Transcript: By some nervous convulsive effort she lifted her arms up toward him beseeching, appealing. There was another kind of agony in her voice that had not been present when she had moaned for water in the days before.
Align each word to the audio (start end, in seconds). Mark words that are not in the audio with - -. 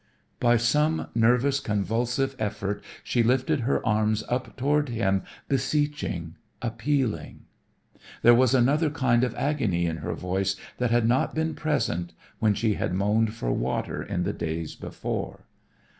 By 0.39 0.57
some 0.57 1.09
nervous 1.13 1.59
convulsive 1.59 2.35
effort 2.39 2.83
she 3.03 3.21
lifted 3.21 3.59
her 3.59 3.85
arms 3.85 4.23
up 4.27 4.57
toward 4.57 4.89
him 4.89 5.21
beseeching, 5.47 6.37
appealing. 6.59 7.45
There 8.23 8.33
was 8.33 8.55
another 8.55 8.89
kind 8.89 9.23
of 9.23 9.35
agony 9.35 9.85
in 9.85 9.97
her 9.97 10.15
voice 10.15 10.55
that 10.79 10.89
had 10.89 11.07
not 11.07 11.35
been 11.35 11.53
present 11.53 12.13
when 12.39 12.55
she 12.55 12.73
had 12.73 12.95
moaned 12.95 13.35
for 13.35 13.51
water 13.53 14.01
in 14.01 14.23
the 14.23 14.33
days 14.33 14.73
before. 14.73 15.41